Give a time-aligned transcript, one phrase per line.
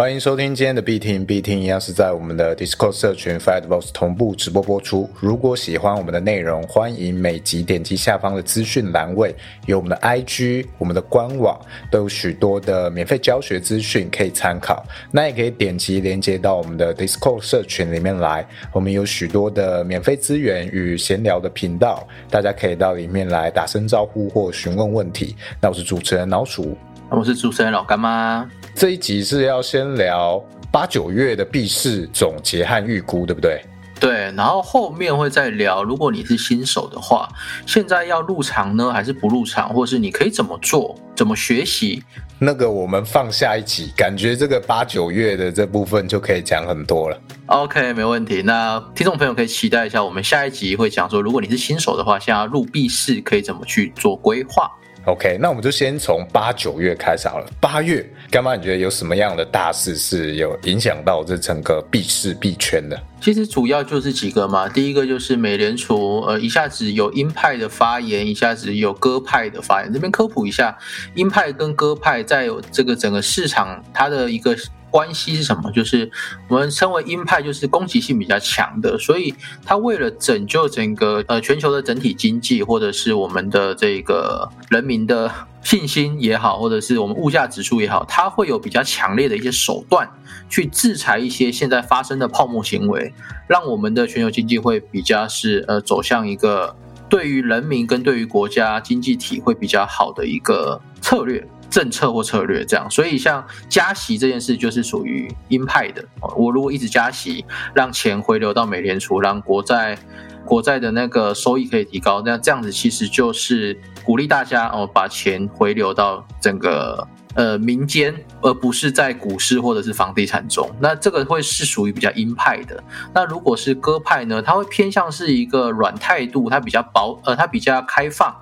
[0.00, 5.06] 欢迎收听今天的必听，必听一样是在我们的 Discord 社群 Fightbox 同步直播播出。
[5.20, 9.34] 如果喜欢我们的内容，欢迎每集点击下方的资讯栏位，
[9.66, 11.60] 有我们的 IG、我们的官网，
[11.90, 14.82] 都有许多的免费教学资讯可以参考。
[15.10, 25.36] 那也可以点击连接到我们的 Discord 社群里面来，我们有许多的免费资源与闲聊的频道，大家可以到里面来打声招呼或询问问题。
[25.60, 26.74] 那我是主持人老鼠。
[27.10, 28.48] 我是主持人老干妈。
[28.72, 33.60] 这一集是要先聊八九月的币市总结和预估，对不对？
[33.98, 37.28] 对，然后后面会再聊，如果你是新手的话，
[37.66, 42.02] 现在要入场呢，还是不入场，或是你可以怎么做，怎么学习？
[42.38, 47.20] 那个我们放下一集，感觉这个八九月的这部分就可以讲很多了。
[47.46, 48.40] OK，没问题。
[48.40, 54.70] 那听众朋友可以期待一下，我们下一集会讲说，如果你是新手的话，现在入币市可以怎么去做规划
[55.06, 57.46] ？OK，那我们就先从八九月开始好了。
[57.60, 63.00] 八月，干妈你觉得有什么样的大事是有影响到这整个币市币圈的？
[63.20, 64.68] 其实主要就是几个嘛。
[64.68, 69.92] 第一个就是美联储，呃，一下子有鹰派的发言，一下子有鸽派的发言。
[69.92, 70.76] 这边科普一下，
[71.14, 74.56] 鹰派跟鸽派在这个整个市场它的一个。
[74.90, 75.70] 关系是什么？
[75.70, 76.10] 就是
[76.48, 85.30] 我们称为鹰派，就是攻击性比较强的，所以他为了拯救整个呃全球的整体经济，或者是我们的这个人民的
[85.62, 90.08] 信心也好，或者是我们物价指数也好，他会有比较强烈的一些手段
[90.48, 93.14] 去制裁一些现在发生的泡沫行为，
[93.46, 96.74] 让我们的全球经济会比较是呃走向一个
[97.08, 101.46] 对于人民跟对于国家经济体会比较好的一个策略。
[101.70, 106.04] 政策或策略这样，所以像加息这件事就是属于鹰派的。
[106.36, 109.96] 我如果一直加息，让钱回流到美联储，让国债
[110.44, 120.70] 国债的那个收益可以提高，那这样子其实就是鼓励大家哦，把钱回流到整个呃民间，而不是在股市或者是房地产中。
[120.80, 122.82] 那这个会是属于比较鹰派的。
[123.14, 128.34] 那如果是鸽派呢，它会偏向是一个软态度，它比较薄呃，它比较开放，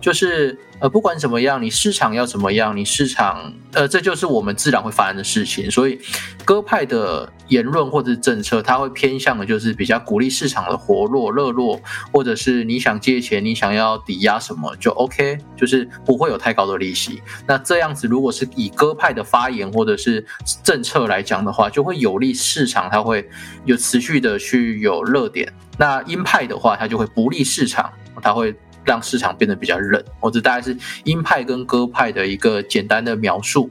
[0.00, 0.58] 就是。
[0.80, 5.70] 呃，不管怎么样，你市场要怎么样，你市场，呃，这就是我们自然会发生的事情。
[5.70, 6.00] 所以，
[6.42, 11.78] 鸽派的言论或者是政策，它会偏向的就是比较鼓励市场的活络、热络，
[12.10, 17.22] 或者是你想借钱，你想要抵押什么就 OK，就是不会有太高的利息。
[17.46, 20.24] 那这样子，如果是以鸽派的发言或者是
[20.62, 23.28] 政策来讲的话，就会有利市场，它会
[23.64, 25.52] 有持续的去有热点。
[25.78, 28.54] 那鹰派的话，它就会不利市场，它会。
[28.82, 30.74] 让市场变得比较冷，或者大概是
[31.04, 33.68] 鹰派跟鸽派的一个简单的描述。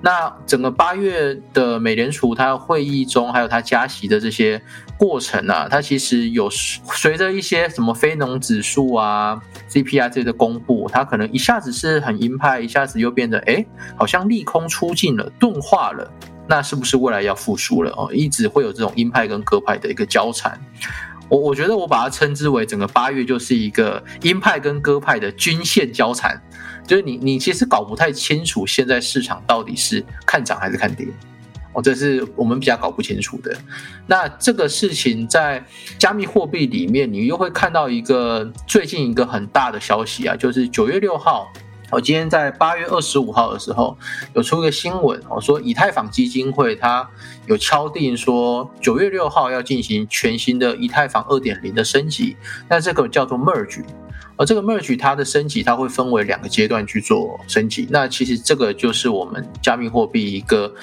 [0.00, 4.62] 那整个八月的美联储它会议中，还有它加息的这些
[5.02, 9.36] 过程啊，它其实有随着一些什么非农指数啊、
[9.68, 16.08] CPI 这些的公布，它可能一下子是很鹰派，一下子又变得哎，好像利空出尽了，钝化了。
[16.48, 18.08] 那是不是未来要复苏了哦？
[18.12, 20.56] 一直会有这种鹰派跟鸽派的一个交缠。
[21.28, 26.40] 我我觉得我把它称之为整个八月就是一个鹰派跟鸽派的均线交缠，
[26.86, 31.08] 就是你你其实搞不太清楚现在市场到底是看涨还是看跌，
[31.72, 33.56] 哦，这是我们比较搞不清楚的。
[34.06, 35.64] 那这个事情在
[35.98, 41.50] 加密货币里面，你又会看到一个最近一个很大的消息啊，就是九月六号。
[41.90, 43.94] 我今天在八月二十五号的时候
[44.34, 47.06] 有出一个新闻，我说以太坊基金会它
[47.44, 52.34] 有敲定说九月六号要进行全新的以太坊二点零的升级，
[52.66, 53.84] 那这个叫做 merge。
[54.42, 57.86] 而这个 merge 它的升级，它会分为两个阶段去做升级。
[57.90, 60.74] 那其实这个就是我们加密货币一个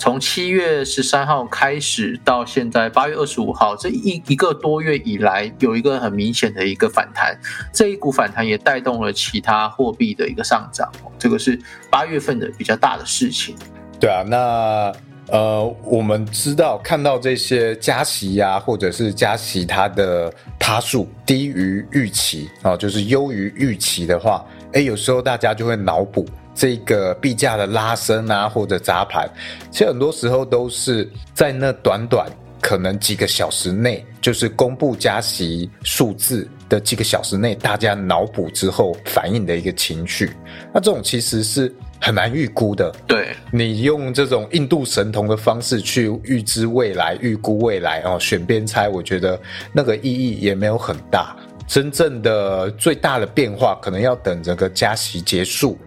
[0.00, 7.38] 从七月十三号开始到现在八月二十五号这一一个多月以来，有一个很明显的一个反弹。
[7.72, 10.90] 这一股反弹也带动了其他货币的一个上涨。
[11.16, 11.56] 这个是
[11.88, 13.54] 八月份的比较大的事情。
[14.00, 14.92] 对啊，那。
[15.28, 24.44] 呃，我们知道看到这些加息呀，或者是加息它的趴数低于预期啊，就是优于预期的话，
[24.74, 29.26] 哎，有时候大家就会脑补这个币价的拉升啊，或者砸盘，
[29.70, 40.30] 其实很多时候都是在那短短可能几个小时内，就是公布加息数字的几个小时内，大家脑补之后反映的一个情绪。
[40.72, 41.74] 那这种其实是。
[42.04, 49.40] 很难预估的，对你用这种印度神童的方式去预知未来、预估未来哦，选边猜，我觉得
[49.72, 51.34] 那个意义也没有很大。
[51.66, 55.78] 真正的最大的变化，可能要等这个加息结束，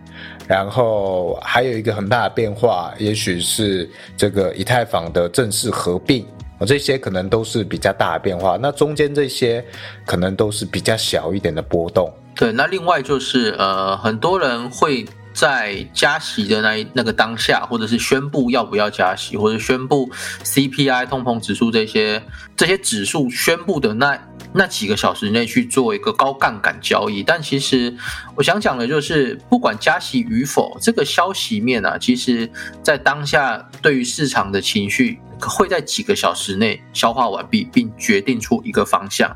[0.47, 3.87] 然后还有一个很大的变化，也许是
[4.17, 6.25] 这个以太坊的正式合并
[6.57, 8.57] 啊，这些可能都是比较大的变化。
[8.59, 9.63] 那中间这些
[10.03, 12.11] 可能都是比较小一点的波动。
[12.35, 15.05] 对，那另外就是呃，很多人会。
[15.37, 20.09] 在加息的那那个当下，或者是宣布要不要加息，或者宣布
[20.43, 22.23] CPI 通膨指数这些
[22.55, 24.19] 这些指数宣布的那
[24.51, 27.21] 那几个小时内去做一个高杠杆交易。
[27.21, 27.95] 但其实
[28.33, 32.49] 我想讲的就是，不管加息与否，这个消息面啊，其实
[32.81, 39.31] 在当下对于市场的情绪会在几个小时内消化完毕，并决定出一个方向。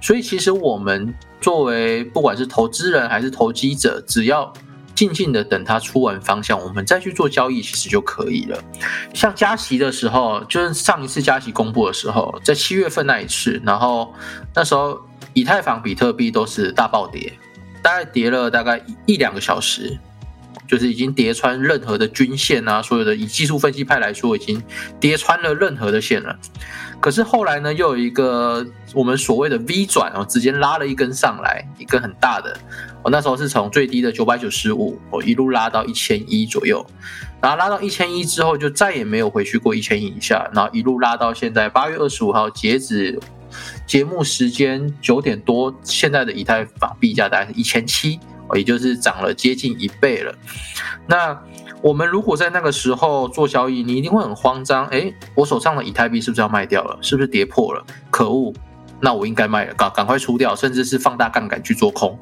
[0.00, 1.12] 所以，其实我们
[1.42, 4.50] 作为不管是投资人还是投机者，只要
[4.94, 8.62] 静静的等它出完方向，我们再去做交易，其实就可以了。
[9.14, 14.12] 像加息的时候，就是上一次加息公布的时候，在七月份那一次，然后
[14.54, 15.00] 那时候
[15.32, 17.32] 以太坊、比特币都是大暴跌，
[17.82, 19.98] 大概跌了大概一两个小时，
[20.72, 24.58] 就是已经叠穿任何的均线啊，所有的以技术分析派来说，已经
[24.98, 26.34] 叠穿了任何的线了。
[26.98, 32.56] 可是后来呢，又有一个我们所谓的 V 转哦，直接拉了一根上来，一根很大的。
[33.02, 36.82] 我那时候是从最低的九百九十五，我一路拉到一千一左右，
[37.42, 43.20] 然后拉到一千一之后，就再也没有回去过一千一以下，然后一路拉到现在八月二十五号截止
[43.86, 48.18] 节目时间九点多，现在的以太坊币价大概是一千七，
[48.56, 50.34] 也就是涨了接近一倍了。
[51.06, 51.38] 那
[51.80, 54.86] 我们如果在那个时候做交易，你一定会很慌张。
[54.86, 56.96] 哎，我手上的以太币是不是要卖掉了？
[57.00, 57.84] 是不是跌破了？
[58.10, 58.54] 可恶！
[59.00, 62.16] 那我应该卖了，赶赶快出掉，甚至是放大杠杆去做空。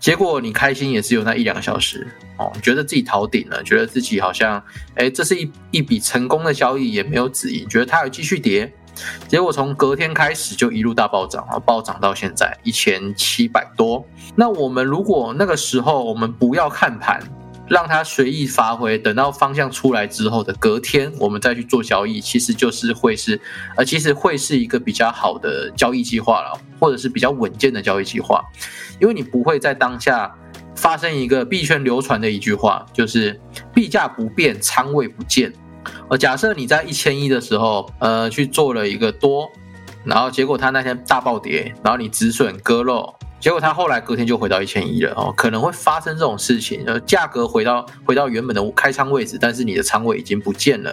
[0.00, 2.06] 结果你开心也只有那一两个小时
[2.38, 4.62] 哦，觉得自己逃顶了，觉得自己好像
[4.94, 8.72] 哎，这是一一笔成功的交易，也没有止盈，觉得它有继续跌。
[9.26, 14.04] 结果从隔天开始就一路大暴涨啊，暴涨到现在一千七百多。
[14.34, 17.20] 那我们如果那个时候我们不要看盘。
[17.70, 23.38] 让它随意发挥，等到方向出来之后的隔天，我们再去做交易，其实就是会是，
[23.76, 28.42] 呃，其实会是一个比较好的交易计划了，或者是比较稳健的交易计划，
[28.98, 30.34] 因为你不会在当下
[30.74, 33.38] 发生一个币圈流传的一句话，就是
[33.74, 35.52] 币价不变，仓位不见。
[36.08, 39.50] 呃，假设你在一千一的时候，呃，去做了一个多，
[40.04, 43.14] 然后结果它那天大暴跌，然后你止损割肉。
[43.40, 50.92] 结果它后来隔天就回到一千一了哦，可能会发生这种事情，呃，价格回到回到原本的开仓位置，但是你的仓位已经不见了，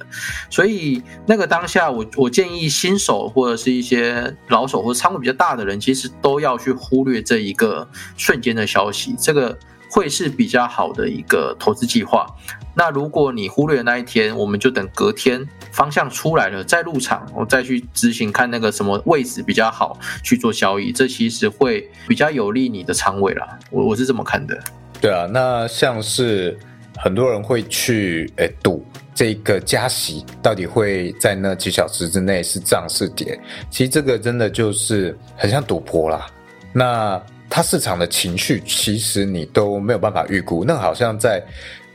[0.51, 9.57] 所以那个当下，我我建议新手或者是一些老手或者仓位比较大的人，其实都要去忽略这一个瞬间的消息，这个
[9.95, 12.27] 会是比较好的一个投资计划。
[12.73, 23.57] 那如果你忽略那一天，我们就等隔天方向出来了再入场，我再去执行看那个什么位置比较好去做交易，这其实会比较有利你的仓位啦。
[23.71, 24.61] 我我是这么看的。
[24.99, 26.59] 对啊，那像是
[26.97, 33.39] 很多人会去诶赌这个加息到底会在那几小时之内是涨是跌，
[33.69, 36.27] 其实这个真的就是很像赌博啦。
[36.73, 41.43] 那它市场的情绪其实你都没有办法预估，那好像在。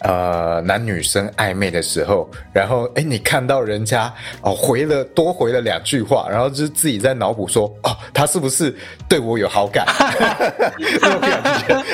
[0.01, 8.75] 呃，男女生暧昧的时候，然后哎，你看到人家哦回了多回了两句话，然后就是自己在脑补说哦，他是不是
[9.09, 9.85] 对我有好感？
[11.03, 11.85] 那种感觉，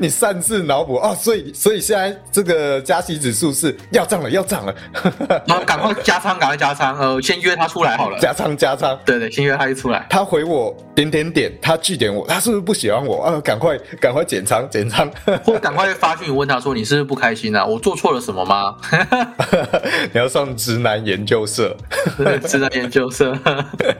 [0.00, 4.74] 你擅自脑补哦，所以所以现在这个加息指数是要涨了，要涨了，
[5.46, 13.40] 然后赶快加仓，赶快加仓，呃，先约他出来好了，加仓加仓，对对，先约他一出来，他回我点点点，他拒点我，他是不是不喜欢我啊？
[13.40, 15.08] 赶快赶快减仓减仓，
[15.44, 17.35] 或赶快发讯问他说你是不是不开？
[17.35, 17.64] 心啊！
[17.64, 18.76] 我做错了什么吗？
[20.12, 21.76] 你要上直男研究社，
[22.46, 23.36] 直男研究社。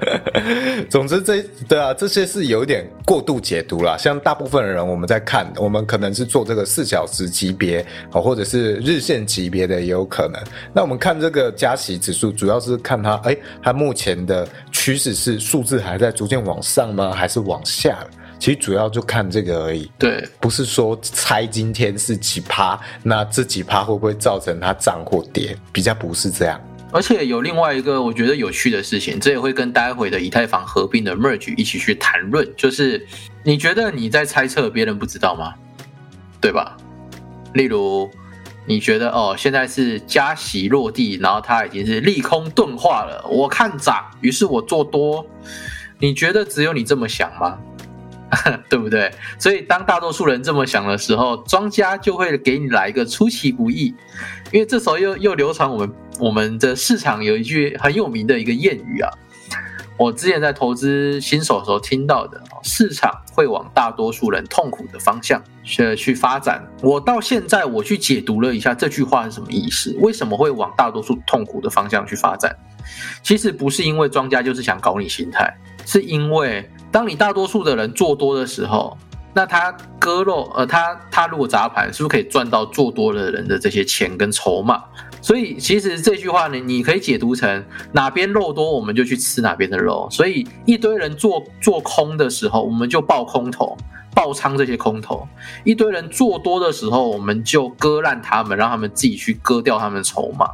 [0.89, 3.97] 总之，这对啊，这些是有点过度解读啦。
[3.97, 10.41] 像大部分的人，我们在看，我们可能是做这个四小时级别啊，或者是日线级别的也有可能。
[10.73, 17.13] 那我们看这个加息指数，主要是看它，哎，它目前的趋势是数字还在逐渐往上吗？
[17.13, 17.99] 还是往下？
[18.39, 26.61] 其实主要就看这个而已，对，不是说猜今天是几趴，那这几趴会不会造成它涨或跌，比较不是这样。
[26.93, 33.05] 而且有另外一个我觉得有趣的事情，这也会跟待会的以太坊合并的 merge 一起去谈论，就是
[33.43, 35.53] 你觉得你在猜测别人不知道吗？
[36.41, 36.77] 对吧？
[37.55, 38.09] 例如
[38.67, 45.27] 你觉得哦，现在是加息落地，然后它已经是利空钝化了，我看涨，于是我做多，
[45.99, 47.59] 你觉得只有你这么想吗？
[48.69, 49.13] 对不对？
[49.39, 53.95] 所以当大多数人这么想的时候，庄家就会给你来一个出其不意，
[54.51, 59.11] 因为这时候又又流传我们我们的市场有一句很有名的一个谚语啊，
[59.97, 66.67] 我之前在投资新手的时候听到的，市场会往大多数人痛苦的方向去去发展。
[66.83, 72.55] 我到现在我去解读了一下这句话是什么意思，为什么会往大多数痛苦的方向去发展？
[73.23, 76.69] 其实不是因为庄家就是想搞你心态，是因为。
[76.91, 78.97] 当你大多数的人做多的时候，
[79.35, 84.83] 那他割肉，呃，他他如果砸盘，是不是可以赚到做多的人的这些钱跟筹码？
[85.21, 90.09] 所以其实这句话呢，你可以解读成哪边肉多，我们就去吃哪边的肉。
[90.11, 93.77] 所以一堆人做做空的时候，我们就爆空头。
[94.15, 95.29] 爆仓这些空头，
[95.63, 100.49] 一堆人做多的时候，我们就割烂他们，让他们自己去割掉他们的筹码。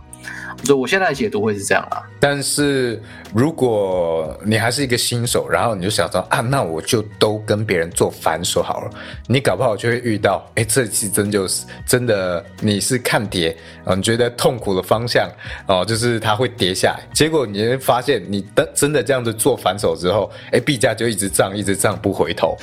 [0.64, 2.02] 所以我现在的解读会是这样啦。
[2.20, 3.02] 但是
[3.34, 8.90] 如果你还是一个新手，然后你就想说啊，那我就都跟别人做反手好了。
[9.26, 15.28] 你搞不好就会遇到，哎，这次真就是真的，你是看跌啊，你觉得痛苦的方向
[15.66, 17.02] 哦，就是它会跌下来。
[17.12, 22.56] 结果你会发现，你的真的这样子做反手之后，哎，币价就一直涨，一直涨不回头。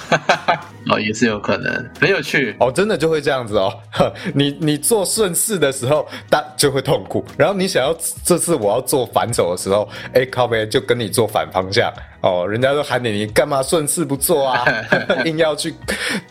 [0.90, 3.74] 哦，也是有可能，很有趣哦，真的就会这样子哦。
[4.34, 14.66] 你你做顺势的时候，大就会痛苦，然后你想要这次我要做反手的时候，哎，靠背就跟你做反方向哦，人家都喊你，你干嘛顺势不做啊？
[15.26, 15.74] 硬要去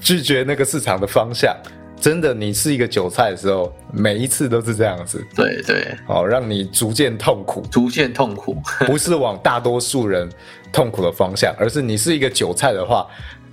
[0.01, 1.57] 拒绝那个市场的方向，
[2.01, 5.27] 真的，你是一个韭菜的时候，每一次都是这样子。
[5.35, 10.29] 对对，哦，让你逐渐痛苦，逐渐痛苦， 不是往大多数人
[10.73, 13.07] 痛苦的方向，而是你是一个韭菜的话。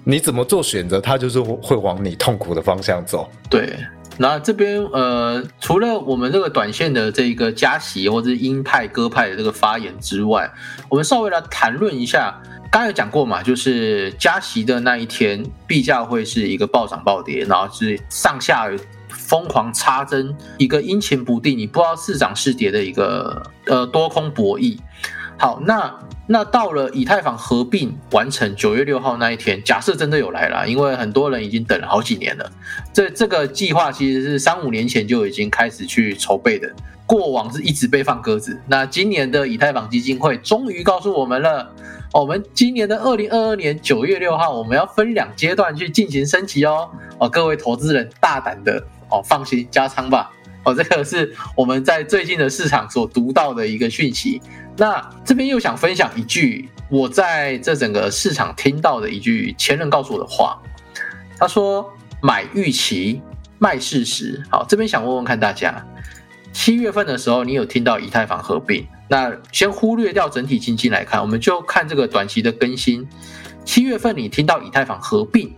[0.08, 3.28] 你怎么做选择，它就是会往你痛苦的方向走。
[3.50, 3.76] 对，
[4.18, 10.50] 那这边呃，除了我们这个短线的这个加息或者是鹰派鸽派的这个发言之外，
[10.90, 12.40] 我们稍微来谈论一下。
[12.72, 18.70] 刚才有讲过嘛，就是加息的那一天，币价会是一个暴涨暴跌，然后是上下
[19.08, 24.78] 疯狂插针，一个阴晴不定，你不知道是涨是跌的一个呃多空博弈。
[25.38, 25.94] 好，那。
[26.28, 32.52] 那到了以太坊合并完成九月六号那一天，假设真的有来了，因为很多人已经等了好几年了。
[32.92, 36.68] 这这个计划其实是三五年前就已经开始去筹备的，
[37.06, 38.60] 过往是一直被放鸽子。
[38.66, 41.72] 那今年的以太坊基金会终于告诉我们了，
[42.12, 46.90] 我们今年的二零二二年九月六号，我们要分两阶段去进行升级哦。
[47.20, 50.32] 哦，各位投资人大胆的哦，放心加仓吧。
[50.64, 54.42] 哦，这个是我们在最近的市场所读到的一个讯息。
[54.78, 60.60] 那这边又想分享一句我在这整个市场听到的一句前人告诉我的话。
[61.38, 63.22] 他说：“买预期，
[63.60, 65.86] 卖事实。”好，这边想问问看大家，
[66.54, 68.88] 七月份的时候你有听到以太坊合并？
[69.10, 73.08] 那先忽略掉整体经济来看，我们就看这个短期的更新。
[73.66, 75.54] 七月份你听到以太坊合并，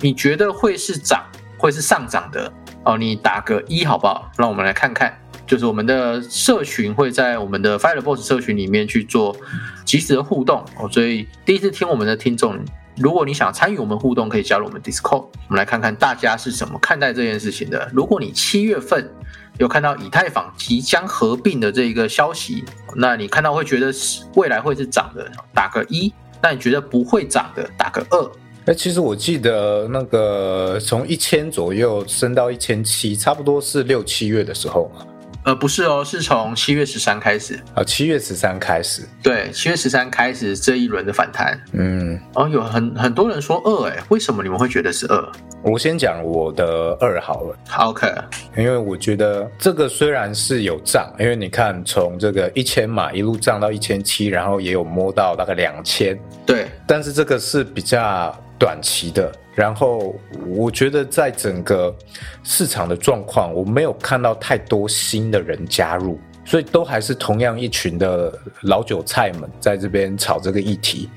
[0.00, 1.24] 你觉得会是涨，
[1.56, 2.52] 会是上涨的？
[2.84, 4.30] 哦，你打个一好不好？
[4.36, 9.36] 让我们来看看，就是我们的社群会在我们的 Fireboss 社群里面去做
[9.84, 10.88] 及时的互动哦。
[10.90, 12.58] 所以第一次听我们的听众，
[12.96, 15.26] 如果你想参与我们互动，可以加入我们 Discord。
[15.48, 17.90] 我们来看看大家是怎么看待这件事情的。
[17.92, 19.10] 如果你七月份
[19.58, 22.64] 有看到以太坊即将合并的这一个消息，
[22.96, 23.92] 那你看到会觉得
[24.34, 26.10] 未来会是涨的，打个一；
[26.42, 28.30] 那你觉得不会涨的，打个二。
[28.66, 35.04] 哎，其实我记得那个从一千左右升到一千七，差不多是六七月的时候嘛。
[35.44, 41.60] 呃，不是哦，是从七月十三开始啊，七月十三开始，对，七月十三开始这一轮的反弹。
[41.72, 45.32] 嗯，哦，有很很多人说二，哎，为什么你们会觉得是二？
[45.62, 48.10] 我先讲我的二好了，OK，
[48.56, 59.32] 因为我觉得这个虽然是有涨，因为你看从这个一千嘛一路涨到一千七，然后也有摸到大概两千，对，但是这个是比较短期的。
[59.54, 60.18] 然后
[60.48, 61.94] 我觉得在整个
[62.42, 71.08] 市场的状况，我没有看到太多新的人加入，所以都还是同样一群的老韭菜们在这边炒这个议题，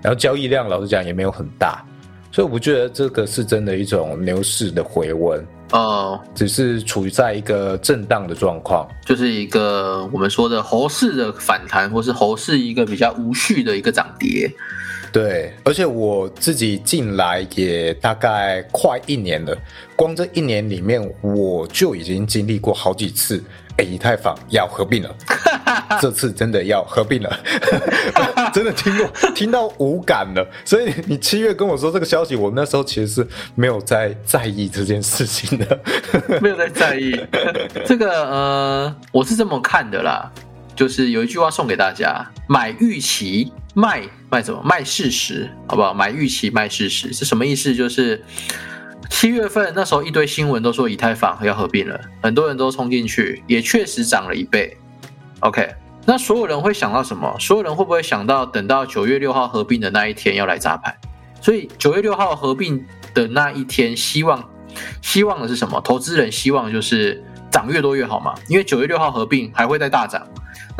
[0.00, 1.84] 然后交易量老实讲也没有很大，
[2.30, 14.48] 所以我觉得这个是真的一种牛市的回温哦，只是处于在一个震荡的状况，就是一个我们说的猴市的反弹，或是猴市一个比较无序的一个涨跌。
[15.12, 19.56] 对，而且我自己进来也大概快一年了，
[19.96, 23.42] 光这一年里面，我就已经经历过好几次，
[23.76, 25.12] 哎，以太坊要合并了，
[26.00, 27.40] 这次真的要合并了，
[28.54, 30.46] 真的听过听到无感了。
[30.64, 33.26] 所以你七月跟我说这个消息，我那时候其实是
[33.56, 35.80] 没有在在意这件事情的，
[36.40, 37.20] 没有在在意。
[37.84, 40.30] 这个呃，我是这么看的啦，
[40.80, 43.52] 就是有一句话送给大家：买预期。
[43.74, 44.62] 卖卖什么？
[44.64, 45.92] 卖事实，好不好？
[45.92, 47.74] 买预期，卖事实是什么意思？
[47.74, 48.24] 就是
[49.10, 54.74] 七月份那时候一堆新闻都说以太坊要合并了，很多人都冲进去，也确实涨了一倍。
[55.40, 55.68] OK，
[56.06, 57.36] 那所有人会想到什么？
[57.38, 60.96] 所有人会不会想到等到九月六号合并的那一天要来砸盘？
[61.42, 62.82] 所以九月六号合并
[63.12, 64.42] 的那一天，希望
[65.02, 65.78] 希望的是什么？
[65.82, 67.22] 投资人希望就是
[67.52, 70.26] 涨越多越好嘛，因为九月六号合并还会再大涨。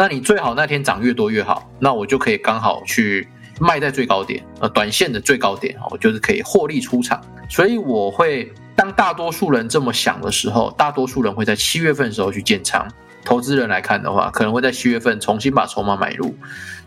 [0.01, 3.29] 那你最好那天涨越多越好，那我就可以刚好去
[3.61, 7.21] 卖在最高点，呃，短线的最高点，我就是可以获利出场。
[7.51, 12.89] 所以我会当大多数人这么想的时候，大多数人会在七月份的时候去建仓。
[13.27, 16.35] 投资人来看的话，可能会在七月份重新把筹码买入，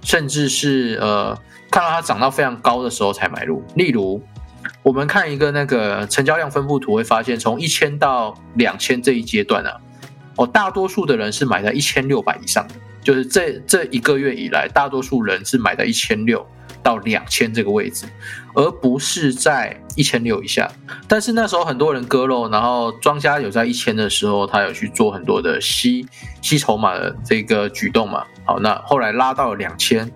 [0.02, 1.38] 甚至是呃
[1.70, 3.64] 看到它涨到非常高的时候才买入。
[3.76, 4.20] 例如，
[4.82, 9.78] 我们看一个那个成交量分布图，会发现从一千到两千这一阶段啊，
[10.38, 16.46] 哦，大多数的人是买在一千六百以上的，就是这这一个月以来，大多数人是买在一千六。
[16.82, 18.06] 到两千这个位置，
[18.54, 20.70] 而不是在一千六以下。
[21.08, 26.06] 但是那时候很多人割肉，然后庄家有在一千的时候，他有去做很多的吸
[26.42, 28.26] 吸筹码的这个举动嘛。
[28.44, 30.12] 好，那后来拉到两千，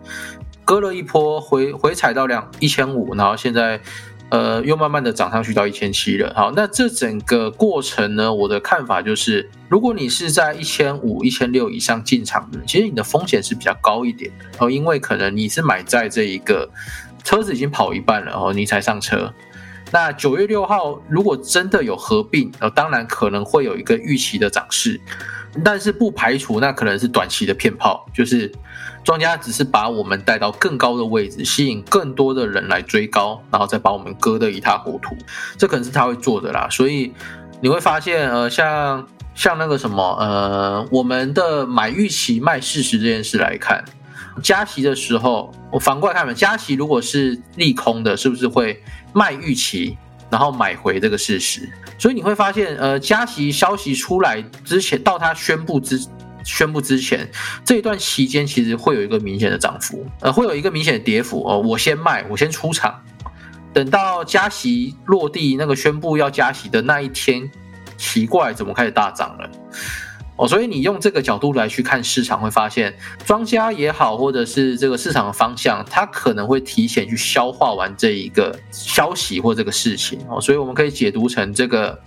[0.66, 3.80] 割了一波回回踩到两一千五，然后现在。
[4.30, 6.34] 呃，又慢慢的涨上去到一千七了。
[6.36, 16.70] 好，那这整个过程呢，我的看法就是，如果你是在一千五、一千六以上进场的，其实你的风险是比较高一点的哦，因为可能你是买在这一个
[17.24, 19.34] 车子已经跑一半了哦，你才上车。
[19.90, 25.00] 那九月六号如果真的有合并，呃，当然可能会有一个预期的涨势，
[25.64, 28.52] 但是不排除那可能是短期的骗炮，就是。
[29.04, 35.16] 庄家只是把我们带到更高的位置，吸引更多的人来追高，然后再把我们割得一塌糊涂。
[35.58, 36.68] 这可能是他会做的啦。
[36.70, 37.14] 所以
[37.62, 43.82] 你会发现，呃，像像那个什么，呃，我们的买预期卖事实这件事来看，
[44.44, 48.84] 加息的时候，我反过来看嘛，加息如果是利空的，是不是会
[49.14, 49.98] 卖预期，
[50.30, 51.70] 然后买回这个事实？
[51.98, 56.00] 所以你会发现，呃，加息消息出来之前，到他宣布之。
[56.44, 57.30] 宣布之前
[57.66, 61.60] 这一段期间，其实会有一个明显的涨幅，呃，会有一个明显的跌幅哦。
[61.60, 63.04] 我先卖，我先出场，
[63.74, 67.52] 等到加息落地，那个宣布要加息的那一天，
[67.98, 69.50] 奇怪，怎么开始大涨了？
[70.38, 80.40] 哦，所以你用这个角度来去看市场，会发现庄家也好，或者是这个市场的方向，它可能会提前去消化完这一个消息或这个事情哦。
[80.40, 82.00] 所以我们可以解读成这个。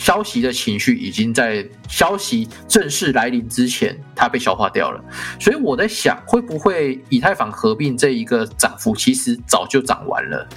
[0.00, 5.04] 消息的情绪已经在消息正式来临之前，它被消化掉了。
[5.40, 10.48] 所以我在想，会不会以太坊合并这一个涨幅，其实早就涨完了，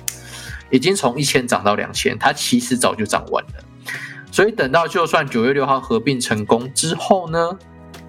[0.69, 3.70] 已经从一千涨到两千，它其实早就涨完了。
[4.31, 7.57] 所以等到就算九月六号合并成功之后呢，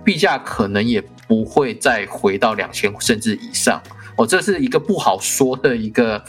[0.05, 3.83] 币价可能也不会再回到两千甚至以上。
[4.17, 6.23] 哦，这是一个不好说的一个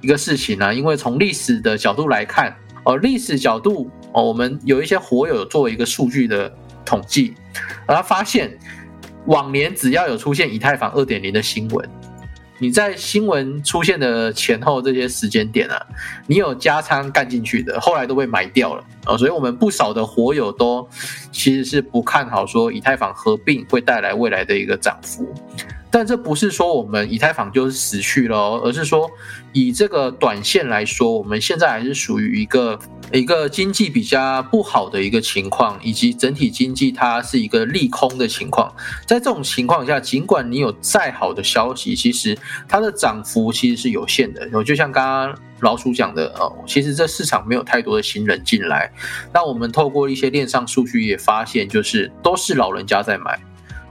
[0.00, 2.54] 一个事情啊，因为从历史的角度来看。
[2.82, 6.50] 哦，历史角度哦，我们有一些活友做一个数据的
[6.82, 7.34] 统计，
[7.86, 8.50] 而他发现
[9.26, 11.86] 往年只要有出现以太坊二点零的新闻，
[12.60, 15.86] 你在新闻出现的前后这些时间点啊，
[16.26, 20.86] 你有加仓干进去的，后来都被埋掉了哦，所以我们不少的火友都
[21.32, 25.26] 其实是不看好说以太坊合并会带来未来的一个涨幅。
[25.92, 29.10] 但这不是说我们以太坊就是死去了，而是说
[29.52, 32.78] 以这个短线来说，我们现在还是属于一个
[33.12, 38.72] 一个经济比较不好的一个情况，以及整体经济它是一个利空的情况。
[39.04, 44.48] 在这种情况下，尽管你有再好的消息，其实它的涨幅其实是有限的。
[44.62, 48.88] 就像刚刚老鼠讲的哦，其实这市场没有太多的新人进来。
[49.34, 53.36] 那我们透过一些链上数据也发现，就是都是老人家在买。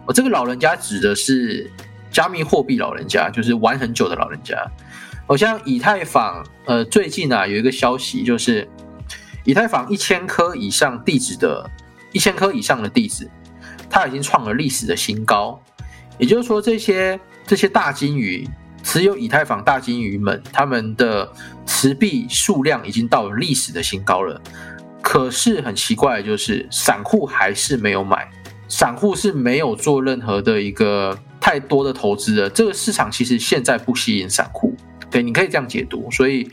[0.06, 1.70] 我这个老人家指的是。
[2.12, 4.56] 加密货币老人家就是玩很久的老人家，
[5.28, 8.68] 好像以太坊，呃，最近啊有一个消息，就是
[9.46, 11.70] 以太坊一千颗以上地址的，
[12.12, 13.30] 一千颗以上的地址，
[13.90, 15.62] 它已经创了历史的新高。
[16.18, 18.48] 也就是说，这些这些大金鱼
[18.84, 21.32] 持有以太坊大金鱼们，他们的
[21.66, 24.42] 持币数量已经到了历史的新高了。
[25.02, 28.30] 可是很奇怪的就是，散户还是没有买，
[28.68, 31.18] 散户是没有做任何的一个。
[31.50, 34.76] 太多的投资了，这个市场其实现在不吸引散户，
[35.10, 36.48] 对，你可以这样解读，所以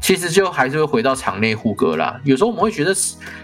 [0.00, 2.20] 其实就还是会回到场内互割啦。
[2.22, 2.94] 有时候我们会觉得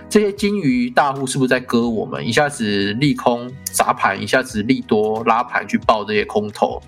[0.08, 2.24] 这些金鱼大户是不是在割我们？
[2.24, 6.80] 一下子利空砸盘，一下子利多拉盘去爆这些空头，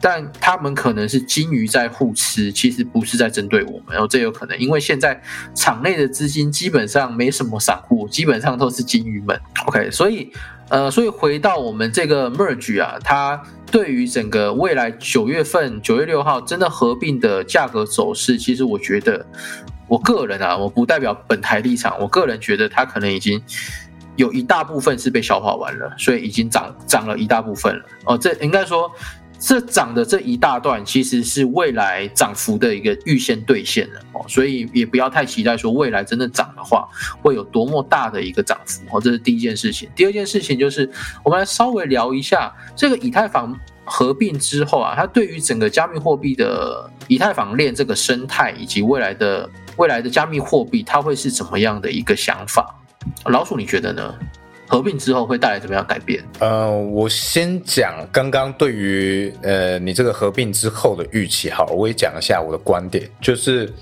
[0.00, 3.90] 但他们可能是金鱼在互吃，其实不是在针对我们。
[3.90, 5.22] 然后这有可能，因为现在
[5.54, 9.40] 场内的资金基本上没什么散户，基本上都是金鱼们。
[9.66, 10.32] OK，所以。
[10.68, 19.24] 呃，所以回到我们这个 merge 啊，它对于整个未来九月份九月六号真的合并的价格走势，其实我觉得，
[19.86, 23.42] 我个人啊，我不代表本台立场，我个人觉得它可能已经
[24.16, 27.82] 有一大部分是被消化完了，所以已经涨涨了一大部分了。
[28.04, 28.90] 哦，这应该说。
[29.38, 36.88] 这涨的这一大段其实是未来涨幅的一个预先兑现了哦，所以也不要太期待说未来真的涨的话
[37.22, 39.88] 会有多么大的一个涨幅哦，这是第一件事情。
[39.94, 40.90] 第二件事情就是
[41.22, 52.74] 我们来稍微聊一下这个以太坊合并之后啊，它对于整个加密货币的以太坊链这个生态以及未来的未来的加密货币它会是怎么样的一个想法？
[53.26, 54.14] 老鼠，你觉得呢？
[54.68, 56.22] 合并之后会带来怎么样改变？
[56.38, 63.72] 呃，我先讲刚刚对于呃你这个合并之后的预期，好，我也讲一下我的观点，就是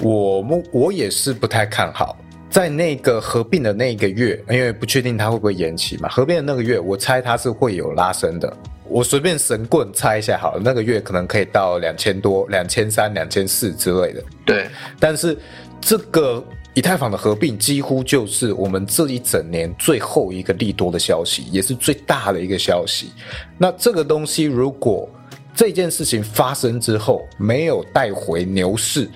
[0.00, 2.16] 我们我也是不太看好，
[2.48, 8.56] 在那个合并的那一个月，因为不确定它会不会延期嘛，合并的那个月，我猜它是会有拉升的。
[8.88, 14.22] 我随便神棍猜一下好了，那个月可能可以到两千多、两千三、两千四之类的。
[14.44, 14.68] 对，
[14.98, 15.38] 但是
[15.80, 23.10] 这个以太坊的合并几乎就是我们这一整年最后一个利多的消息，也是最大的一个消息。
[23.58, 25.08] 那这个东西如果
[25.54, 29.06] 这件事情发生之后没有带回牛市，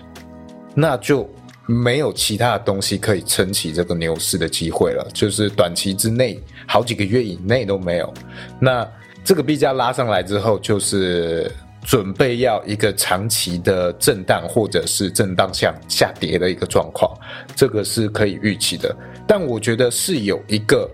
[0.75, 1.27] 那就
[1.65, 8.13] 没有其他的东西可以撑起这个牛市的机会了，就是短期之内好几个月以内都没有。
[8.61, 8.87] 那
[9.25, 11.51] 这个币价拉上来之后，就是
[11.87, 17.17] 准备要一个长期的震荡，或者是震荡向下跌的一个状况，
[17.55, 18.95] 这个是可以预期的。
[19.25, 20.91] 但我觉得是有一个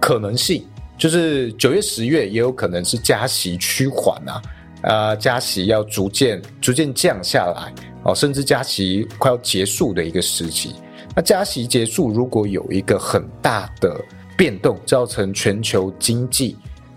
[0.00, 0.64] 可能性，
[0.96, 4.42] 就是九月、十月也有可能是加息趋缓啊，
[4.82, 7.74] 啊，加息要逐渐逐渐降下来
[8.04, 10.76] 哦，甚至加息快要结束的一个时期。
[11.16, 14.00] 那加息结束，如果有一个很大的
[14.36, 16.56] 变动，造成全球经济。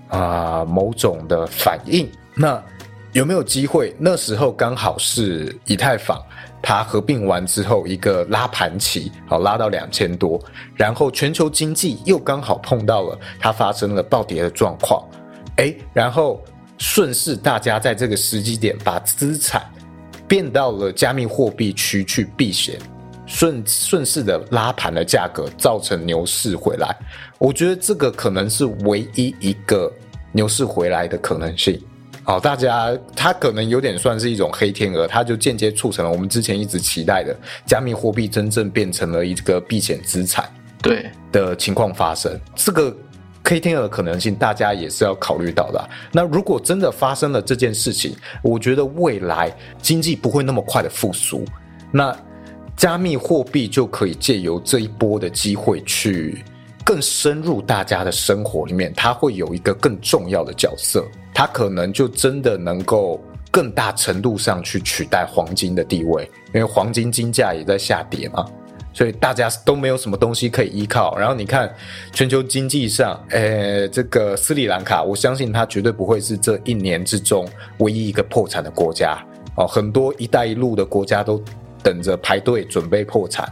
[0.09, 2.63] 啊，某种的反应，那
[3.17, 3.95] 有没有机会？
[3.97, 6.23] 那时候刚好是以太坊
[6.61, 10.39] 它合并完之后一个拉盘期，好拉到两千多，
[10.75, 15.03] 然后全球经济又刚好碰到了它发生了暴跌的状况，
[15.55, 16.39] 哎，然后
[16.77, 19.67] 顺势大家在这个时机点把资产
[20.27, 22.79] 变到了加密货币区去避险。
[23.25, 26.95] 顺顺势的拉盘的价格造成牛市回来，
[27.39, 29.91] 我觉得这个可能是唯一一个
[30.31, 31.81] 牛市回来的可能性。
[32.27, 37.33] 好，大家它可能有点算是一种黑天鹅，它就间接促成了我们之前一直期待的
[37.65, 40.43] 加密货币真正变成了一个避险资产，
[40.81, 42.37] 对的情况发生。
[42.53, 42.93] 这个
[43.45, 45.89] 黑天鹅可能性大家也是要考虑到的。
[46.11, 48.13] 那如果真的发生了这件事情，
[48.43, 49.49] 我觉得未来
[49.81, 51.45] 经济不会那么快的复苏。
[51.93, 52.13] 那
[52.75, 56.43] 加密货币就可以借由这一波的机会去
[56.87, 63.21] 更深入大家的生活里面，它会有一个更重要的角色，它可能就真的能够
[63.51, 66.23] 更大程度上去取代黄金的地位，
[66.53, 68.45] 因为黄金金价也在下跌嘛，
[68.93, 71.17] 所以大家都没有什么东西可以依靠。
[71.17, 71.69] 然后你看
[72.13, 77.45] 全球经济上，呃，这个斯里兰卡，我相信它绝对不会是这一年之中
[77.79, 79.21] 唯一一个破产的国家
[79.57, 81.43] 哦，很多“一带一路”的国家都。
[81.83, 83.47] 等着排队准备破产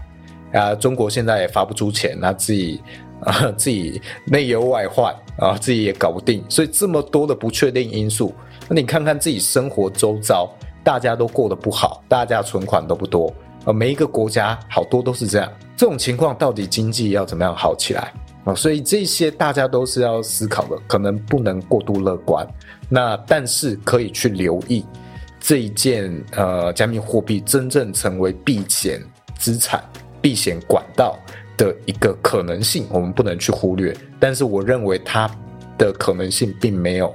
[0.51, 0.75] 啊！
[0.75, 2.81] 中国现在也发不出钱，那自己
[3.25, 8.33] 啊 自己内忧外患啊，自己也搞不定，所以这么多的不确定因素，
[8.69, 10.49] 那你看看自己生活周遭，
[10.83, 13.33] 大家都过得不好，大家存款都不多，
[13.65, 18.13] 呃，每一个国家好多都是这样，这种情况到底经济要怎么样好起来
[18.45, 18.55] 啊？
[18.55, 22.47] 所以这些大家都是要思考的，可能不能过度乐观，
[22.87, 24.85] 那但是可以去留意。
[25.39, 28.99] 这一件呃，加密货币真正成为避险
[29.37, 29.83] 资产、
[30.19, 31.15] 避险管道
[31.57, 33.95] 的一个可能性，我们不能去忽略。
[34.19, 35.29] 但是，我认为它
[35.77, 37.13] 的可能性并没有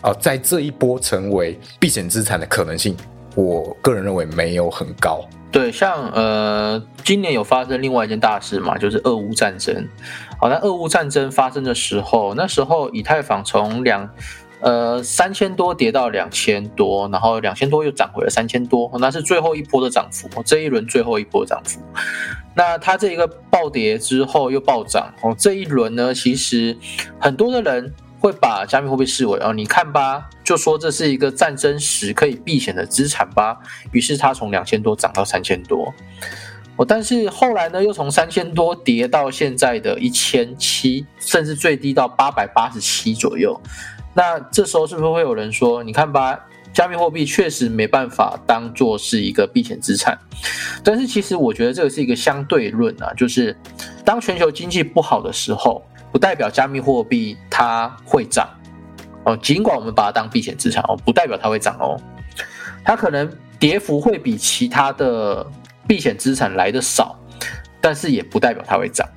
[0.00, 2.96] 啊，在这一波成为避险资产的可能性，
[3.34, 5.24] 我个人认为没有很高。
[5.50, 9.86] 对，像呃，今年有发生另外一件大事嘛，就是俄乌战争。
[10.40, 14.08] 好，那俄乌战争发生的时候，那时候以太坊从两。
[14.62, 21.80] 呃，三千多跌到两千多，然后两千多又涨回了三千多，那是最后一波的涨幅，这一轮最后一波涨幅。
[22.54, 26.76] 那它这一个暴跌之后又暴涨，哦，这一轮呢，其实
[27.18, 33.58] 很多的人会把加密货币视为哦，你看吧，就说这是一个战争时可以避险的资产吧。
[33.90, 35.92] 于是它从两千多涨到三千多，
[36.76, 43.60] 哦，但是后来呢，又从三千多跌到现在的一千七，甚至最低到八百八十七左右。
[44.14, 46.38] 那这时候是不是会有人说，你看吧，
[46.72, 50.18] 加密货币确实没办法当做是一个避险资产？
[50.84, 53.56] 但是其实我觉得这个是一个相对论啊，就是
[54.04, 58.46] 当全球经济不好的时候，不代表加密货币它会涨
[59.24, 59.34] 哦。
[59.38, 61.98] 尽管我们把它当避险资产哦，不代表它会涨哦。
[62.84, 65.46] 它可能跌幅会比其他的
[65.86, 67.18] 避险资产来的少，
[67.80, 69.08] 但是也不代表它会涨。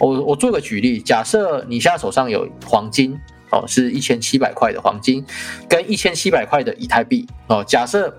[0.00, 3.16] 我我做个举例，假设你现在手上有黄金。
[3.52, 5.24] 哦，是一千七百块的黄金，
[5.68, 7.26] 跟一千七百块的以太币。
[7.46, 8.12] 哦，假设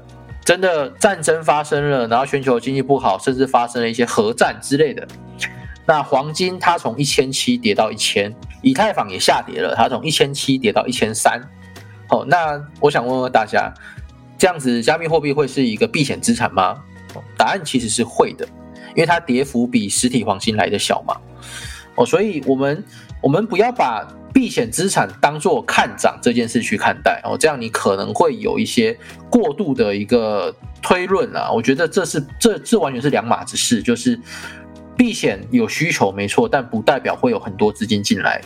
[0.45, 5.07] 真的战争发生了，然后全球经济不好，甚至发生了一些核战之类的，
[5.85, 11.41] 那黄金它从一千七跌到一千，以太坊也下跌了，它从一千七跌到一千三。
[12.09, 13.73] 哦，那我想问问大家，
[14.37, 16.77] 这样子加密货币会是一个避险资产吗？
[17.37, 18.45] 答案其实是会的，
[18.95, 21.15] 因为它跌幅比实体黄金来的小嘛。
[21.95, 22.83] 哦，所以我们
[23.21, 28.97] 我们不要把避险资产当做看涨这件事去看待哦，这样你可能会有一些
[29.29, 31.51] 过度的一个推论啊。
[31.51, 34.19] 我觉得这是这这完全是两码子事，就是
[34.97, 38.41] 避险有需求没错，但不代表会有很多资金进来。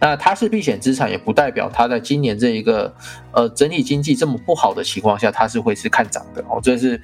[0.00, 2.94] 那它是避险资产，也不代表它在今年这一个
[3.32, 6.58] 呃整体经济这么不好的情况下，它是会是看涨的哦。
[6.62, 6.98] 这是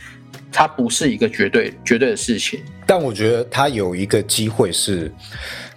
[0.51, 2.61] 它不是一个绝对绝对的事情。
[2.87, 5.13] 但我觉得它有一个机会是。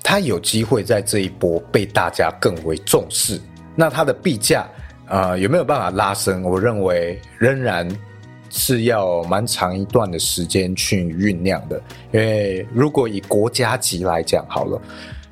[0.10, 3.42] 它有机会在这一波被大家更为重视，
[3.76, 4.66] 那它的币价
[5.06, 6.44] 啊有没有办法拉升？
[6.44, 7.86] 我认为仍然
[8.50, 11.76] 是要蛮长一段的时间去酝酿的，
[12.14, 14.82] 因为如果以国家级来讲好了。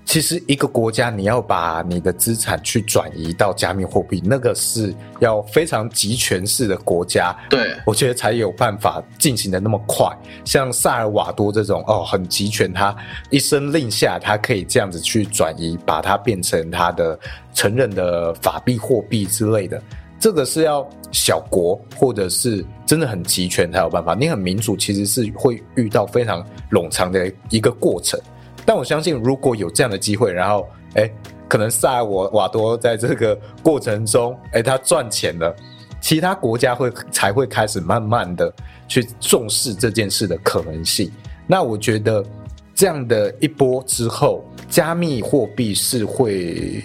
[0.05, 10.07] 其实一个国家，你要把你的资产去转移到加密货币，那个是要非常集权式的国家，对我觉得才有办法进行的那么快。
[10.45, 12.95] 像萨尔瓦多这种哦，很集权，他
[13.31, 17.19] 一声令下，他可以这样子去转移，把它变成他的
[17.53, 19.81] 承认的法币货币之类的。
[20.17, 24.15] 这个是要小国或者是真的很集权才有办法。
[24.15, 28.19] 你很民主，其实是会遇到非常冗长的一个过程。
[28.65, 31.09] 但我相信，如果有这样的机会，然后，哎，
[31.47, 35.55] 可能萨尔瓦多在这个过程中，哎，他赚钱了，
[36.01, 38.51] 其他国家会才会开始慢慢的
[38.87, 41.11] 去重视这件事的可能性。
[41.45, 42.25] 那我觉得，
[42.73, 46.83] 这样的一波之后，加密货币是会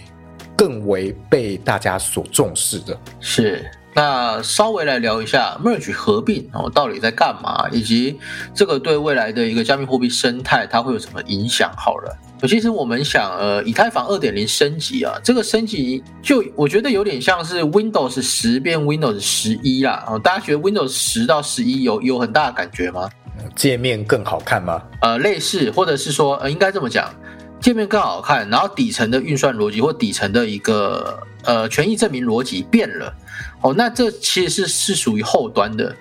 [0.55, 2.99] 更为被大家所重视的。
[3.21, 3.65] 是。
[3.95, 8.19] 那稍微来聊一下 merge 合并哦，到底在干嘛，以及
[8.55, 11.73] 这个对未来的一个加密货币生态它会有什么影响？
[11.77, 20.05] 好了，其实我们想，呃，以太坊二点零升级啊，这个升级就我觉得有点像是 Windows 十变 Windows 十一啦。
[20.07, 23.11] 哦，大家觉得 Windows 十到十一有有很大的感觉吗？
[23.57, 24.81] 界面更好看吗？
[25.01, 27.13] 呃，类似，或者是说，呃，应该这么讲，
[27.61, 33.13] 界面更好看，然后底层的运算逻辑或底层的一个呃权益证明逻辑变了。
[33.63, 35.95] 哦，那这其实是是属于后端的，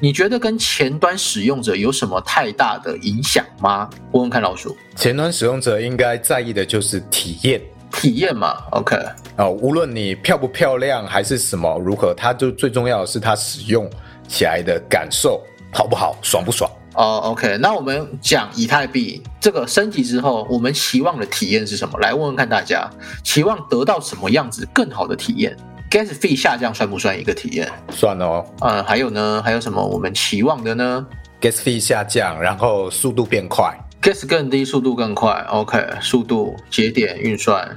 [0.00, 3.88] 你觉得跟前端使用者有什么太大的影响吗？
[4.12, 4.74] 问问看老鼠。
[4.96, 7.60] 前端使用者应该在意的就是体验，
[7.92, 8.96] 体验嘛，OK。
[9.36, 13.88] 啊，无论你漂不漂亮还是什么如何，它就最重要的是它使用
[14.26, 16.70] 起来的感受好不好，爽不爽？
[16.94, 17.56] 哦，OK。
[17.58, 21.98] 那我们讲以太币这个升级之后，我们期望的体验是什么？
[22.00, 22.90] 来问问看大家，
[23.24, 25.56] 期望得到什么样子更好的体验
[25.90, 27.70] ？gas fee 下降算不算一个体验？
[27.90, 28.44] 算哦。
[28.60, 29.42] 呃，还有呢？
[29.44, 31.06] 还有什么我们期望的呢
[31.40, 35.32] ？gas fee 下降，然后速度变快，gas 更低，速度更快。
[35.50, 37.76] OK，速度节点运算，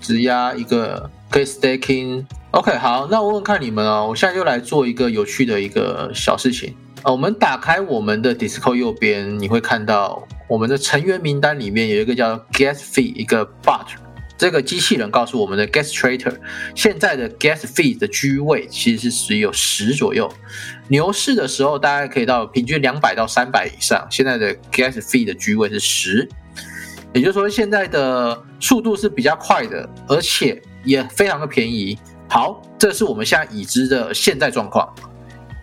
[0.00, 2.24] 质押一个 gas staking。
[2.50, 4.06] OK，好，那我问看你们哦。
[4.08, 6.74] 我现在就来做一个有趣的一个小事情
[7.04, 7.12] 啊。
[7.12, 13.86] 我们打开我们的 Discord 右边，你会看到我们的成员名单里面有一个叫 gas fee 一个 bot。
[14.36, 16.34] 这个机器人告诉我们的 gas trader，
[16.74, 20.28] 现在的 gas fee 的居位其实是只有十左右。
[20.88, 24.04] 牛市的时候，大概可以到平均两百到三百以上。
[24.10, 26.28] 现在的 gas fee 的居位是十，
[27.14, 31.96] 也就是说现在的速度是比较快的，而且也非常的便宜。
[32.28, 34.92] 好，这是我们现在已知的现在状况。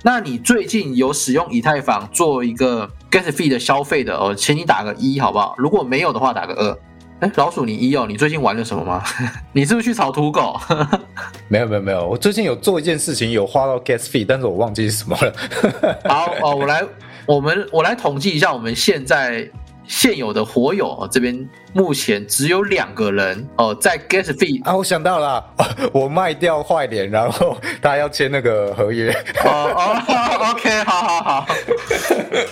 [0.03, 5.53] 那你最近有使用以太坊做一个 gas fee 的消费的哦，请你打个一好不好？
[5.57, 6.77] 如果没有的话，打个二。
[7.19, 9.03] 哎，老鼠，你一哦，你最近玩了什么吗？
[9.53, 10.59] 你是不是去炒土狗？
[11.47, 15.33] 没有没有没有，我最近有做一件事情，有花到 gas fee，但是我忘记是什么了。
[16.09, 16.83] 好哦，我来，
[17.27, 19.47] 我们我来统计一下我们现在。
[19.87, 25.43] 现有的火友这边目前只有两个人哦，在 gas fee 啊，我想到了，
[25.91, 29.11] 我卖掉坏脸，然后他要签那个合约。
[29.43, 31.47] 哦哦，OK，好好好，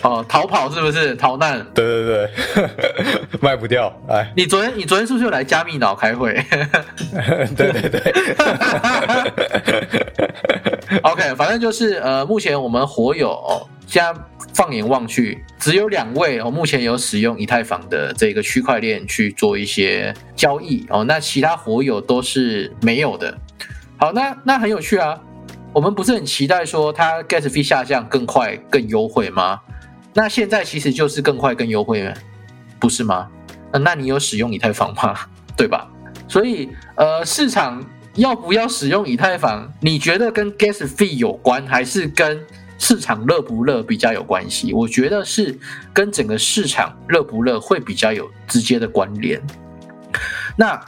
[0.04, 1.66] 哦，逃跑是不是逃难？
[1.74, 2.70] 对对对，
[3.42, 3.94] 卖不掉。
[4.10, 6.34] 哎，你昨天你昨天是不是又来加密岛开会？
[7.56, 8.14] 对 对对。
[11.04, 14.14] OK，反正就是呃，目前我们火友现在。
[14.52, 23.38] 放眼望去，只有两位哦，目前有使用以太坊的这个区块链去做一些交易哦，那其他火友都是没有的。
[23.96, 25.18] 好，那那很有趣啊，
[25.72, 29.62] 我们不是很期待说它 gas fee 下降更快更优惠吗？
[30.14, 32.14] 那现在其实就是更快更优惠了，
[32.78, 33.30] 不是吗？
[33.72, 35.16] 那你有使用以太坊吗？
[35.56, 35.88] 对吧？
[36.28, 37.82] 所以呃，市场
[38.20, 39.74] 要不要使用以太坊？
[39.82, 42.40] 你觉得跟 gas fee 有关，还是跟？
[42.82, 45.54] 市场热不热比较有关系，我觉得是
[45.92, 49.38] 跟整个市场热不热会比较有直接的关联。
[50.56, 50.80] 那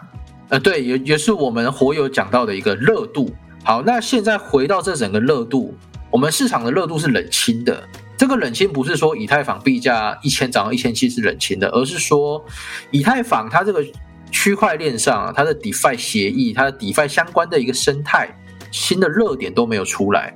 [0.48, 3.36] 呃，对，也也是我们火友讲到的一个热度。
[3.66, 5.76] 好，那现在回到这整个热度，
[6.10, 7.84] 我们市场的热度是冷清的。
[8.16, 12.42] 这个冷清不是说以太坊币价一千涨到一千七是冷清的，而是说
[12.90, 13.84] 以太坊它这个
[14.32, 18.30] 区块链上它的 DeFi 协议、它的 DeFi 相关的一个生态、
[18.72, 20.34] 新的热点都没有出来。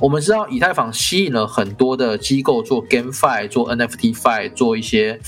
[0.00, 5.18] 我们知道以太坊吸引了很多的机构做 GameFi、做 NFTFi、做一些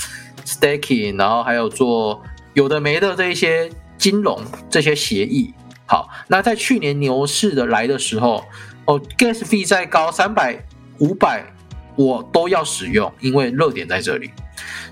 [0.45, 2.23] Staking，然后还有做
[2.55, 5.55] 有的没的这一些金融这些协议。
[5.87, 8.45] 好，那在去年牛市的来的时候，
[8.85, 10.63] 哦，Gas fee 再高三百、
[10.99, 11.47] 五百，
[11.97, 14.31] 我都要使用，因为热点在这里。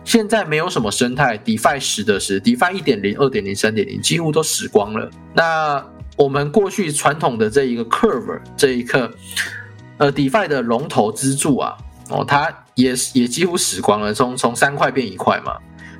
[0.06, 5.10] 现在没有什么生态，DeFi 死的是 DeFi 一点零、二点零、三点零，几乎都死光了。
[5.34, 5.84] 那
[6.16, 9.10] 我们过去传统的这一个 Curve 这一刻。
[9.98, 11.74] 呃，DeFi 的龙头支柱啊，
[12.10, 15.56] 哦，它也也几乎死光了，从从三块变一块嘛。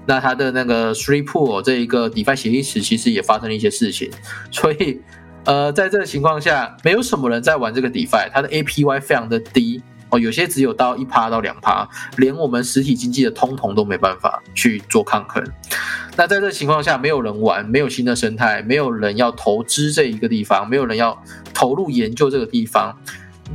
[0.07, 4.09] 那它的那个 Three Pool 这一个 DeFi 协议池其实也发生了一些事情，
[4.53, 5.01] 所以
[5.47, 9.83] 呃，在这个情况下，没有什么人在玩这个 DeFi，它的 APY 非常的低
[10.19, 15.43] 有些只有到一趴到两趴，连我们实体经济的通膨都没办法去做抗衡。
[16.17, 22.97] 那在这情况下，没有人玩，没有新的生态，没有人要投资这一个地方，没有人要投入研究这个地方。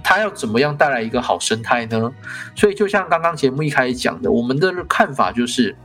[0.02, 2.10] 它要怎么样带来一个好生态呢？
[2.56, 5.76] 所以就像刚刚节目一开始讲的，我们的看法就是，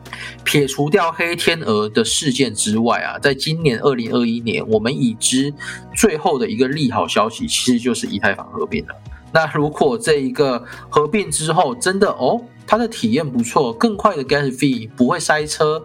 [0.44, 5.52] 撇除掉黑天鹅的事件之外啊，在今年二零二一年，我们已知
[5.92, 8.94] 最后的一个利好消息，其实就是以太坊合并了。
[9.36, 15.84] 那如果这一个合并之后真的哦，它的体验不错，更快的 gas fee 不会塞车，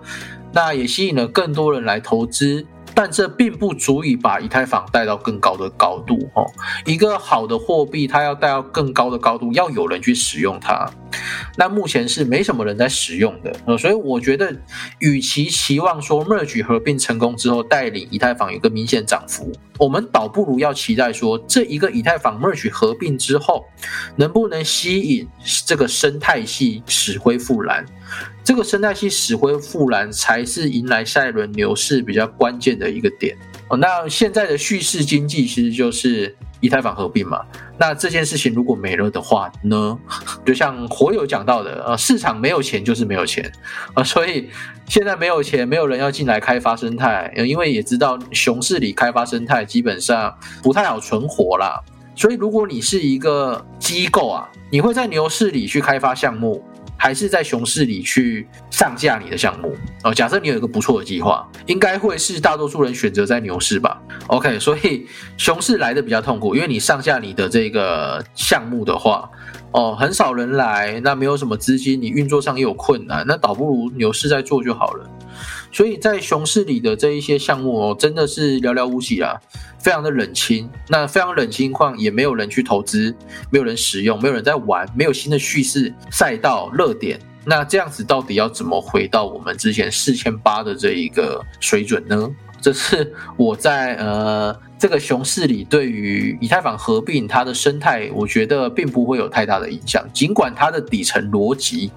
[0.54, 2.66] 那也吸引了更多人来投资。
[2.94, 6.46] 但这并不足以把以太坊带到更高的高度哦。
[6.86, 10.90] 一个好的货币，它要带到更高的高度，要有人去使用它。
[11.58, 14.56] 那目前是没什么人在使用的，呃，所以我觉得，
[15.00, 23.66] 与其期望说 Merge 合并成功之后带领以太坊有个明显涨幅，我们倒不如要期待说，这一个以太坊 Merge 合并之后，
[24.16, 25.28] 能不能吸引
[25.66, 27.86] 这个生态系死灰复燃？
[28.44, 33.38] 这个生态系死灰复燃，才是迎来下一轮牛市比较关键的一个点
[33.70, 33.78] 哦。
[33.78, 37.42] 那现在的叙事经济其实就是以太坊合并嘛。
[37.78, 39.98] 那这件事情如果没了的话呢？
[40.46, 43.52] 就像火友讲到的，呃，市场没有钱就是没有钱
[43.94, 44.50] 啊，所以
[44.88, 51.80] 现在没有钱，没有人要进来开发生态，因为也知道熊市里开发生态基本上不太好存活啦。
[52.16, 56.64] 所以如果你是一个机构啊，你会在牛市里去开发项目。
[57.02, 60.14] 还是在熊市里去上架你的项目哦。
[60.14, 64.00] 假设你有一个不错的计划，应该会是大多数人选择在牛市吧。
[64.28, 69.28] OK，所以熊市来的比较痛苦，因为你上架你的这个项目的话，
[69.72, 75.10] 哦，很少人来，那没有什么资金，你运作上也有困难，那倒不如牛市再做就好了。
[75.72, 79.40] 所以在熊市里的这一些项目哦，真的是寥寥无几啦，
[79.80, 80.70] 非常的冷清。
[80.90, 83.16] 那非常冷清况，也没有人去投资，
[83.50, 87.20] 没有人使用，没有人在玩，没有新的叙事赛道热点。
[87.46, 92.30] 那这样子到底要怎么回到我们之前四千八的这一个水准呢？
[92.62, 94.56] 这是我在呃。
[94.82, 100.04] 这个熊市里，对于以太坊合并它的生态，我觉得并不会有太大的影响。
[100.12, 101.92] 尽管它的底层逻辑，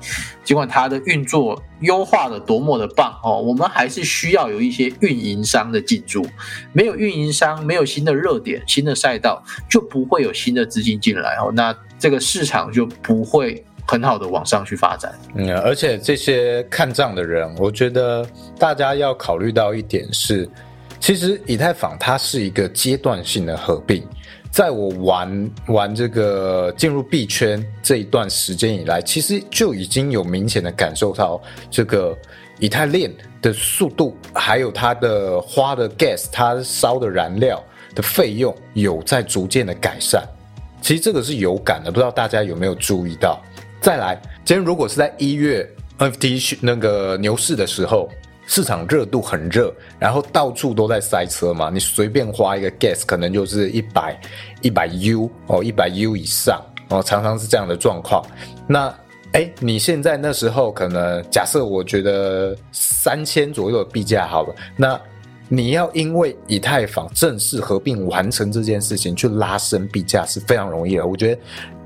[0.45, 6.27] 尽管它的运作优化的多么的棒哦，我们还是需要有一些运营商的进驻。
[6.75, 11.51] 没有运营商，没有新的热点、新的赛道，就不会有新的资金进来哦。
[11.57, 15.11] 那这个市场就不会很好的往上去发展。
[15.37, 20.47] 嗯，而且这些看账的人，我觉得大家要考虑到一点是。
[21.05, 24.03] 其实以太坊它是一个阶段性的合并，
[24.51, 31.39] 在我玩玩这个进入币圈这一段时间以来，其实就已经有明显的感受到
[31.71, 32.17] 这个
[32.59, 33.13] 以太链
[33.43, 37.63] 的速度，还有它的花的 gas，它烧的燃料
[37.95, 40.27] 的费用有在逐渐的改善。
[40.81, 43.39] 其实这个是有感的，不知道大家有没有注意到？
[43.79, 48.09] 再来，今天如果是在一月 NFT 那个牛市的时候。
[48.47, 54.21] 市场热度很热，然后到处都在塞车嘛，你随便花一个 gas 可能就是一百
[54.61, 58.25] 一百 U 哦，一百 U 以上哦，常常是这样的状况。
[58.67, 58.95] 那
[59.33, 65.01] 哎，你现在那时候可能假设我觉得三千左右的币价好了，那
[65.49, 71.07] 你要因为以太坊正式合并完成这件事情去拉升币价是非常容易的。
[71.07, 71.41] 我觉得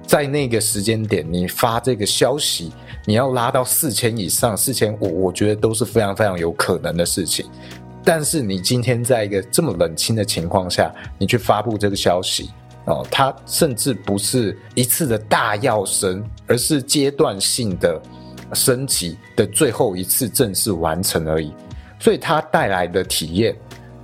[0.08, 2.72] 在那个时间点你发这个消息。
[3.04, 7.44] 你要拉到四千以上，四千五，我觉得都是非常非常有可能的事情。
[8.02, 12.50] 但是你今天在一个这么冷清的情况下，你去发布这个消息
[12.86, 18.00] 哦，它甚至不是一次的大要升，而是阶段性的
[18.54, 21.52] 升级的最后一次正式完成而已。
[21.98, 23.54] 所以它带来的体验、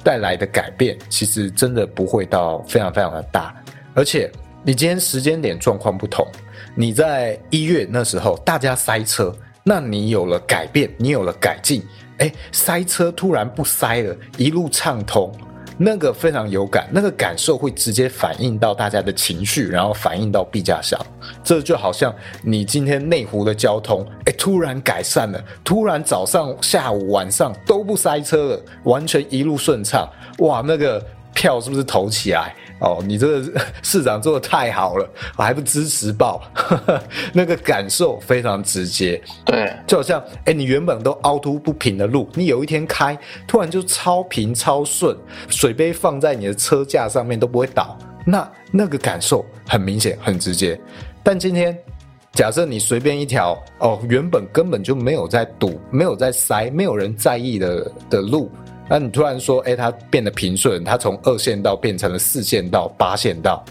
[0.02, 3.54] 带来的改变，其实真的不会到非常非常的大。
[3.94, 4.30] 而且
[4.66, 6.26] 你今天时间点状况不同。
[6.74, 9.30] 你在一月那时候大家塞车，
[9.62, 11.82] 那你有了改变，你有了改进，
[12.16, 15.30] 哎，塞车突然不塞了，一路畅通。
[15.76, 20.98] 那个非常有感，那个感受会直接反映到大家的情绪，然后反映到币价上。
[21.42, 30.08] 这就好像你今天内湖的交通，哎，突然改善了，突然早上、下午、晚上都不塞车了，完全一路顺畅，
[30.38, 31.04] 哇，那个
[31.34, 32.54] 票是不是投起来？
[32.80, 36.42] 哦，你这个市长做的太好了，我还不支持报，
[37.32, 39.20] 那个感受非常直接。
[39.44, 43.16] 对，就好像哎，你原本都凹凸不平的路，你有一天开，
[43.46, 45.16] 突然就超平超顺，
[45.48, 47.96] 水杯放在你的车架上面都不会倒，
[48.26, 50.78] 那那个感受很明显很直接。
[51.22, 51.78] 但今天
[52.32, 58.50] 假设你随便一条哦，原本根本就没有在堵、没有在塞、没有人在意的的路。
[58.88, 63.64] 那你突然说，哎，它变得平顺，它从二线道变成了四线道、八线道，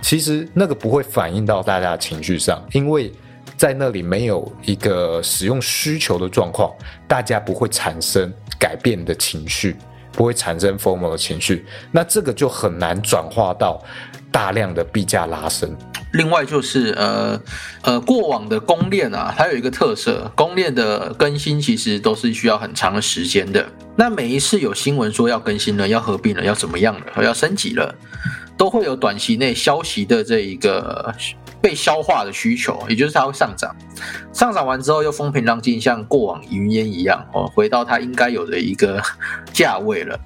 [0.00, 3.12] 其实那个不会反映到大家情绪上，因为
[3.56, 6.72] 在那里没有一个使用需求的状况，
[7.06, 9.76] 大家不会产生改变的情绪，
[10.12, 13.82] 不会产生 formal 的情绪，那这个就很难转化到
[14.32, 15.76] 大量的币价拉升。
[16.14, 17.40] 另外就是呃
[17.82, 23.66] 呃，过往的公链啊，它有一个特色，公链的更新其实都是需要很长的时间的。
[23.96, 27.94] 那每一次有新闻说要更新了、要合并了、要怎么样了、要升级了，
[28.56, 31.12] 都会有短期内消息的这一个
[31.60, 33.74] 被消化的需求，也就是它会上涨，
[34.32, 39.02] 上涨完之后又风平浪静，像过往云烟一样哦，回到它应该有的一个
[39.52, 40.18] 价位了。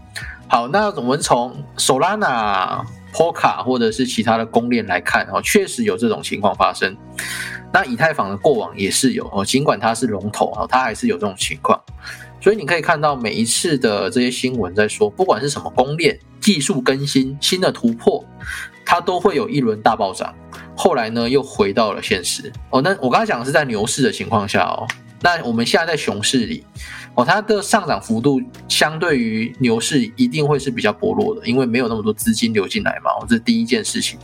[0.49, 2.82] 好，那我们从 Solana。
[3.12, 6.96] Polka 或者是其他的公链来看哦，确实有这种情况发生。
[7.72, 11.78] 那以太坊的过往也是有哦，尽管它是龙头哦，它还是有这种情况。
[12.40, 18.24] 所以你可以看到每一次的这些新闻在说，不管是什么公链技术更新、新的突破，
[18.86, 20.34] 它都会有一轮大暴涨，
[20.76, 22.80] 后来呢又回到了现实哦。
[22.80, 24.86] 那我刚才讲的是在牛市的情况下哦，
[25.20, 26.64] 那我们现在在熊市里。
[27.14, 33.10] 哦，它的上涨幅度相对于牛市一定会是比较薄弱的，因为没有那么多资金流进来嘛。
[33.28, 34.16] 这是第一件事情。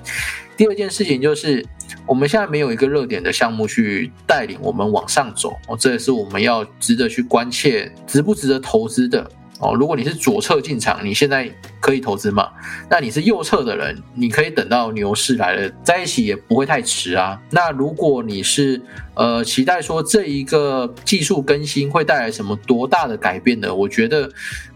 [0.56, 1.66] 第二件事情就是，
[2.06, 5.56] 我们现在没有一个热点的项目去带领我们往上走。
[5.66, 9.28] 哦，这也是我们要值得去关切，值不值得投资的。
[9.60, 11.48] 哦，如果你是左侧进场，你现在
[11.80, 12.50] 可以投资嘛？
[12.90, 17.40] 那你是右侧的人，你可以等到牛市来了在一起也不会太迟啊。
[17.50, 18.82] 那如果你是
[19.14, 23.72] 呃期待说这一个技术更新会带来什么多大的改变呢？
[23.72, 24.28] 我觉得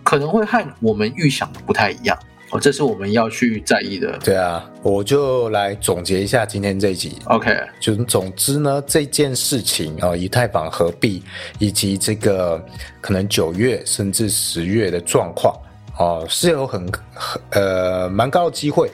[0.05, 2.17] 可能会和我们预想的不太一样。
[2.51, 4.19] 哦，这是我们要去在意的。
[4.25, 7.19] 对啊，我就来总结一下今天这一集。
[7.27, 11.23] OK，就总之呢，这件事情啊，以太坊合币
[11.59, 12.65] 以及这个
[13.01, 15.55] 可能九月甚至十月的状况
[15.99, 18.91] 哦，是有很很呃蛮高的机会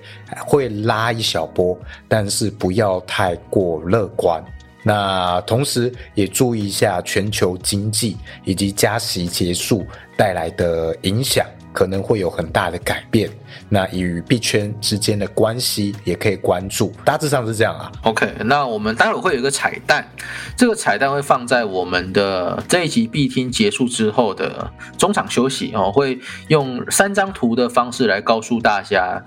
[0.47, 1.79] 会拉一小波，
[2.09, 4.43] 但是不要太过乐观。
[4.83, 9.87] 那同时也注意一下全球经济以及加息结束
[10.17, 11.47] 带来的影响。
[11.75, 13.29] 可能会有很大的改变，
[13.68, 17.91] 那与币圈之间的关系也可以关注，大致上是这样啊。
[18.05, 20.09] OK，那我们待会会有一个彩蛋，
[20.57, 29.20] 这个彩蛋会放在我们的这一集必听结束之后的中场休息哦，会用三张图的方式来告诉大家，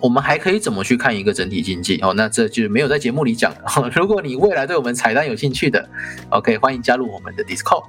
[0.00, 2.14] 我们还可以怎么去看一个整体经济哦。
[2.14, 3.52] 那这就没有在节目里讲。
[3.92, 5.88] 如果你未来对我们彩蛋有兴趣的
[6.30, 7.84] ，OK，欢迎加入我们的 Discord。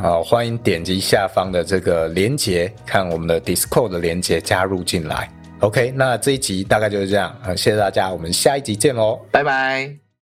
[0.00, 5.28] 好，欢迎点击下方的这个连接，看我们的 Discord 的连接，加入进来。
[5.60, 10.07] OK，那这一集大概就是这样，谢谢大家，我们下一集见喽，拜拜。